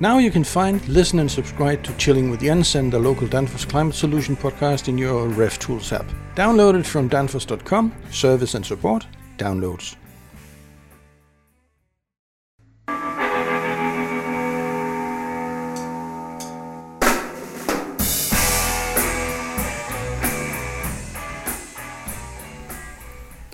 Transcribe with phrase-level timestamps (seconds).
[0.00, 3.68] Now you can find, listen, and subscribe to Chilling with Jens and the local Danfoss
[3.68, 6.06] Climate Solution podcast in your Ref Tools app.
[6.36, 9.08] Download it from danfoss.com, service and support,
[9.38, 9.96] downloads.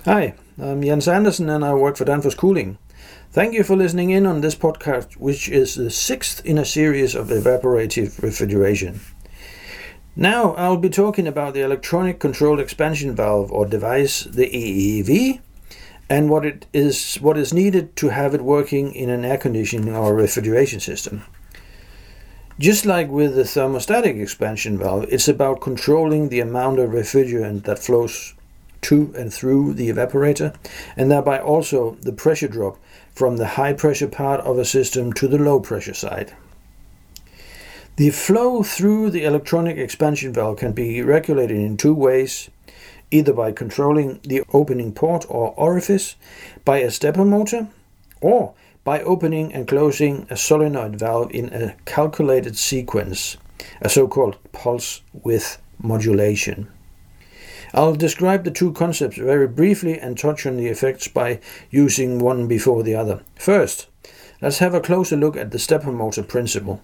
[0.05, 2.77] Hi, I'm Jens Andersen and I work for Danfoss Cooling.
[3.35, 7.15] Thank you for listening in on this podcast, which is the sixth in a series
[7.15, 9.01] of evaporative refrigeration.
[10.15, 15.41] Now I'll be talking about the electronic controlled expansion valve or device, the EEV,
[16.09, 19.93] and what it is what is needed to have it working in an air conditioning
[19.93, 21.21] or refrigeration system.
[22.57, 27.79] Just like with the thermostatic expansion valve, it's about controlling the amount of refrigerant that
[27.79, 28.33] flows
[28.81, 30.55] to and through the evaporator,
[30.95, 32.77] and thereby also the pressure drop
[33.13, 36.33] from the high pressure part of a system to the low pressure side.
[37.97, 42.49] The flow through the electronic expansion valve can be regulated in two ways
[43.11, 46.15] either by controlling the opening port or orifice
[46.65, 47.67] by a stepper motor
[48.19, 53.37] or by opening and closing a solenoid valve in a calculated sequence,
[53.81, 56.67] a so called pulse width modulation.
[57.75, 62.47] I'll describe the two concepts very briefly and touch on the effects by using one
[62.47, 63.21] before the other.
[63.35, 63.87] First,
[64.41, 66.81] let's have a closer look at the stepper motor principle.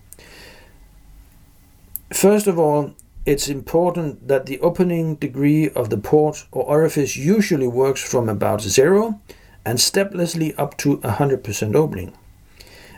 [2.11, 2.94] First of all,
[3.25, 8.59] it's important that the opening degree of the port or orifice usually works from about
[8.59, 9.22] zero
[9.64, 12.17] and steplessly up to 100% opening,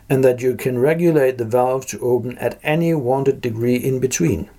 [0.09, 4.49] and that you can regulate the valve to open at any wanted degree in between.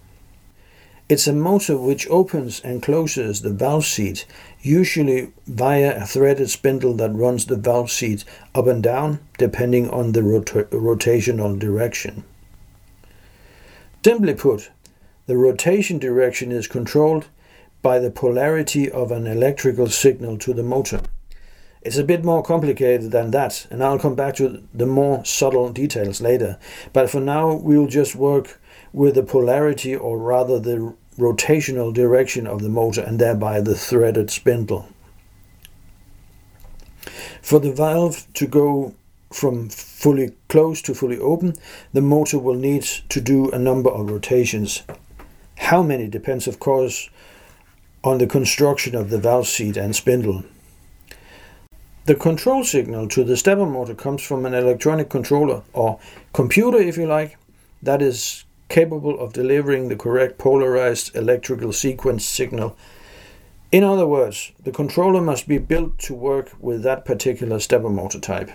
[1.06, 4.24] It's a motor which opens and closes the valve seat,
[4.62, 8.24] usually via a threaded spindle that runs the valve seat
[8.54, 12.24] up and down depending on the rota- rotational direction.
[14.02, 14.70] Simply put,
[15.26, 17.26] the rotation direction is controlled
[17.82, 21.02] by the polarity of an electrical signal to the motor.
[21.82, 25.70] It's a bit more complicated than that, and I'll come back to the more subtle
[25.70, 26.58] details later.
[26.94, 28.58] But for now, we'll just work
[28.94, 34.30] with the polarity, or rather the rotational direction of the motor, and thereby the threaded
[34.30, 34.88] spindle.
[37.42, 38.94] For the valve to go
[39.32, 41.54] from fully closed to fully open,
[41.92, 44.84] the motor will need to do a number of rotations.
[45.56, 47.10] How many depends, of course,
[48.04, 50.44] on the construction of the valve seat and spindle.
[52.04, 55.98] The control signal to the stepper motor comes from an electronic controller, or
[56.34, 57.38] computer if you like,
[57.82, 62.76] that is capable of delivering the correct polarized electrical sequence signal.
[63.70, 68.18] In other words, the controller must be built to work with that particular stepper motor
[68.18, 68.50] type.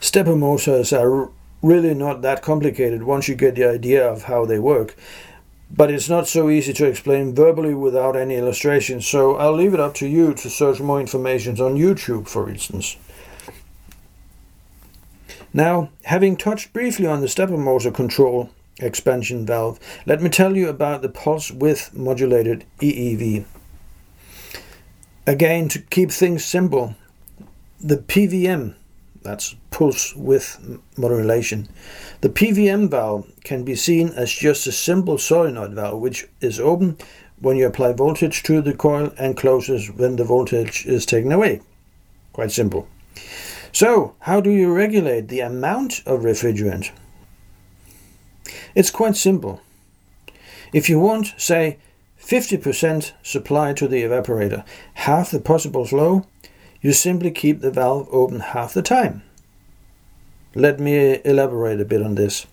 [0.00, 1.30] Stepper motors are
[1.62, 4.94] really not that complicated once you get the idea of how they work
[5.76, 9.80] but it's not so easy to explain verbally without any illustrations, so I'll leave it
[9.80, 12.96] up to you to search more information on YouTube, for instance.
[15.56, 18.50] Now, having touched briefly on the stepper motor control
[18.80, 23.44] expansion valve, let me tell you about the pulse width modulated EEV.
[25.28, 26.96] Again, to keep things simple,
[27.80, 28.74] the PVM,
[29.22, 30.58] that's pulse width
[30.98, 31.68] modulation.
[32.20, 36.98] The PVM valve can be seen as just a simple solenoid valve which is open
[37.38, 41.60] when you apply voltage to the coil and closes when the voltage is taken away.
[42.32, 42.88] Quite simple.
[43.74, 46.92] So, how do you regulate the amount of refrigerant?
[48.76, 49.62] It's quite simple.
[50.72, 51.78] If you want, say,
[52.22, 54.64] 50% supply to the evaporator,
[54.94, 56.24] half the possible flow,
[56.82, 59.24] you simply keep the valve open half the time.
[60.54, 62.46] Let me elaborate a bit on this.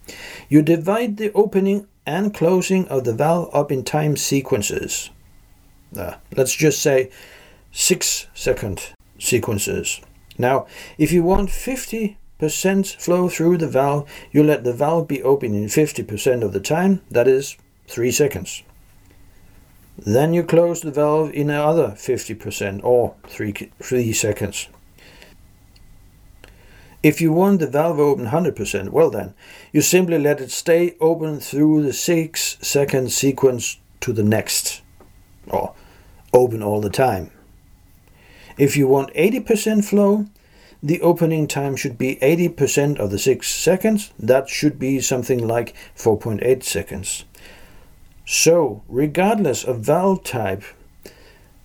[0.50, 5.12] You divide the opening and closing of the valve up in time sequences.
[5.96, 7.12] Uh, let's just say
[7.72, 10.02] 6 second sequences.
[10.38, 10.66] Now,
[10.98, 12.16] if you want 50%
[13.02, 17.02] flow through the valve, you let the valve be open in 50% of the time,
[17.10, 17.58] that is
[17.88, 18.64] 3 seconds.
[19.98, 24.68] Then you close the valve in another 50% or 3, 3 seconds.
[27.04, 29.34] If you want the valve open 100%, well then,
[29.72, 34.82] you simply let it stay open through the 6 second sequence to the next,
[35.48, 35.74] or
[36.32, 37.32] open all the time.
[38.58, 40.26] If you want 80% flow,
[40.84, 44.12] the opening time should be 80% of the 6 seconds.
[44.18, 47.26] That should be something like 4.8 seconds.
[48.26, 50.64] So, regardless of valve type,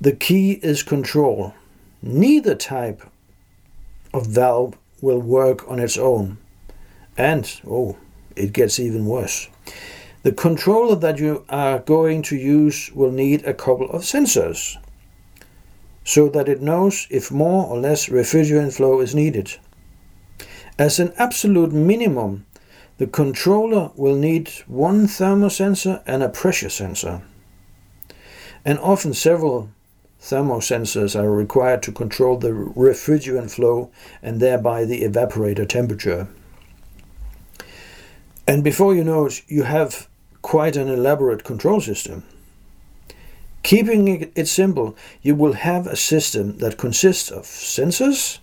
[0.00, 1.54] the key is control.
[2.02, 3.02] Neither type
[4.12, 6.38] of valve will work on its own.
[7.16, 7.96] And, oh,
[8.34, 9.48] it gets even worse.
[10.22, 14.76] The controller that you are going to use will need a couple of sensors
[16.06, 19.56] so that it knows if more or less refrigerant flow is needed.
[20.78, 22.46] As an absolute minimum,
[22.98, 27.22] the controller will need one thermosensor and a pressure sensor.
[28.64, 29.68] And often several
[30.22, 33.90] thermosensors are required to control the refrigerant flow
[34.22, 36.28] and thereby the evaporator temperature.
[38.46, 40.08] And before you know it, you have
[40.42, 42.22] quite an elaborate control system.
[43.66, 48.38] Keeping it simple, you will have a system that consists of sensors,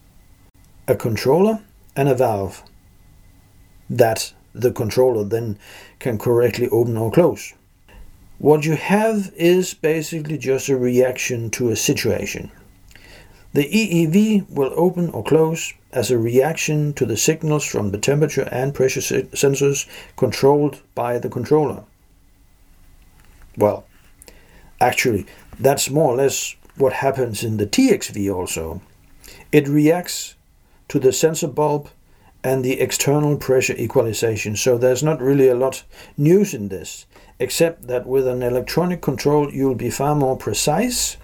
[0.86, 1.62] a controller,
[1.96, 2.62] and a valve
[3.90, 5.58] that the controller then
[6.00, 7.54] can correctly open or close.
[8.38, 12.52] What you have is basically just a reaction to a situation.
[13.54, 18.50] The EEV will open or close as a reaction to the signals from the temperature
[18.52, 19.88] and pressure sensors
[20.18, 21.86] controlled by the controller.
[23.56, 23.86] Well,
[24.84, 25.26] actually,
[25.60, 28.82] that's more or less what happens in the TXV also.
[29.52, 30.36] It reacts
[30.90, 31.90] to the sensor bulb
[32.44, 35.84] and the external pressure equalization, so there's not really a lot
[36.18, 37.06] news in this,
[37.40, 41.16] except that with an electronic control you'll be far more precise,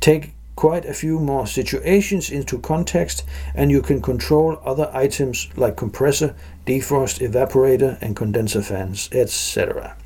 [0.00, 3.24] take quite a few more situations into context,
[3.54, 6.34] and you can control other items like compressor,
[6.66, 9.96] defrost, evaporator, and condenser fans, etc.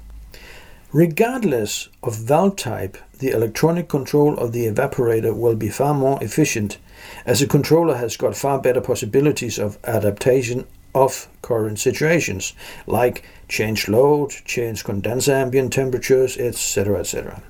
[0.94, 6.79] Regardless of valve type, the electronic control of the evaporator will be far more efficient,
[7.26, 10.64] as the controller has got far better possibilities of adaptation
[10.94, 12.52] of current situations,
[12.87, 17.00] like change load, change condenser ambient temperatures, etc.
[17.00, 17.43] etc.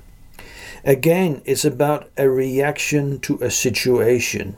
[0.83, 4.57] Again, it's about a reaction to a situation,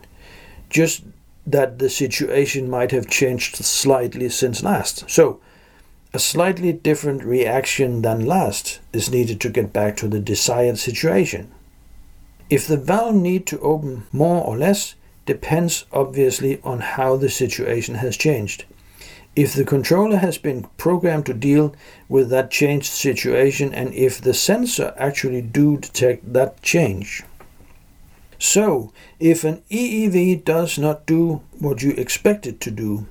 [0.70, 1.02] just
[1.44, 5.10] that the situation might have changed slightly since last.
[5.10, 5.40] So,
[6.16, 11.52] a slightly different reaction than last is needed to get back to the desired situation.
[12.48, 14.94] If the valve need to open more or less
[15.26, 18.64] depends obviously on how the situation has changed.
[19.34, 21.76] If the controller has been programmed to deal
[22.08, 27.24] with that changed situation and if the sensor actually do detect that change.
[28.38, 28.90] So,
[29.20, 33.06] if an EEV does not do what you expect it to do,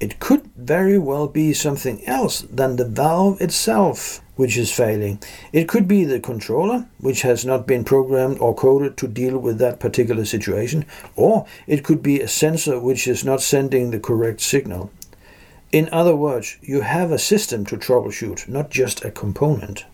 [0.00, 5.20] it could very well be something else than the valve itself which is failing.
[5.52, 9.58] It could be the controller, which has not been programmed or coded to deal with
[9.58, 10.86] that particular situation,
[11.16, 14.92] or it could be a sensor which is not sending the correct signal.
[15.72, 19.84] In other words, you have a system to troubleshoot, not just a component.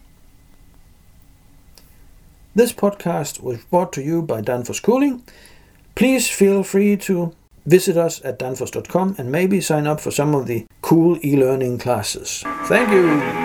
[2.54, 5.24] This podcast was brought to you by Danfoss Cooling.
[5.94, 7.34] Please feel free to
[7.66, 11.78] Visit us at danfoss.com and maybe sign up for some of the cool e learning
[11.78, 12.42] classes.
[12.66, 13.43] Thank you!